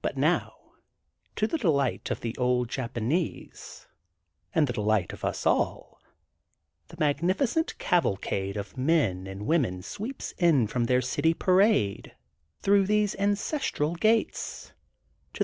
But 0.00 0.16
now, 0.16 0.54
to 1.36 1.46
the 1.46 1.56
delight 1.56 2.10
of 2.10 2.22
the 2.22 2.36
old 2.38 2.68
Japanese, 2.68 3.86
and 4.52 4.66
the 4.66 4.72
delight 4.72 5.12
of 5.12 5.24
us 5.24 5.46
all, 5.46 6.00
the 6.88 6.96
magnificent 6.98 7.78
cavalcade 7.78 8.56
of 8.56 8.76
men 8.76 9.28
and 9.28 9.46
women 9.46 9.80
sweeps 9.82 10.32
in 10.38 10.66
from 10.66 10.86
their 10.86 11.00
city 11.00 11.34
parade 11.34 12.16
through 12.62 12.86
these 12.88 13.14
ancestral 13.14 13.94
gates, 13.94 14.72
to 15.34 15.38
the! 15.38 15.40